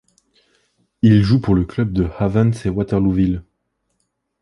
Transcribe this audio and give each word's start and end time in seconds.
Il 1.03 1.21
joue 1.21 1.39
pour 1.39 1.53
le 1.53 1.63
club 1.63 1.93
de 1.93 2.09
Havant 2.17 2.49
& 2.65 2.65
Waterlooville. 2.65 3.43